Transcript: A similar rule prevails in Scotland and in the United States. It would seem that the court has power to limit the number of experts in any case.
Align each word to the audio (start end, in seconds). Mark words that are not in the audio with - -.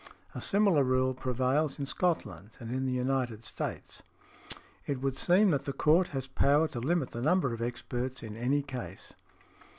A 0.33 0.41
similar 0.41 0.83
rule 0.83 1.13
prevails 1.13 1.77
in 1.77 1.85
Scotland 1.85 2.57
and 2.59 2.71
in 2.73 2.87
the 2.87 2.91
United 2.91 3.45
States. 3.45 4.01
It 4.87 4.99
would 4.99 5.15
seem 5.19 5.51
that 5.51 5.65
the 5.65 5.73
court 5.73 6.07
has 6.07 6.25
power 6.25 6.67
to 6.69 6.79
limit 6.79 7.11
the 7.11 7.21
number 7.21 7.53
of 7.53 7.61
experts 7.61 8.23
in 8.23 8.35
any 8.35 8.63
case. 8.63 9.13